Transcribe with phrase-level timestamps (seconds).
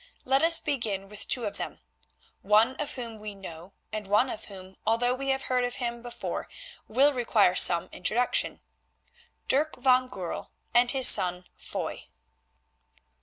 [0.25, 1.79] Let us begin with two of them,
[2.41, 6.01] one of whom we know and one of whom, although we have heard of him
[6.01, 6.49] before,
[6.87, 12.07] will require some introduction—Dirk van Goorl and his son Foy.